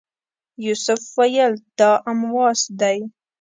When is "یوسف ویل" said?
0.65-1.53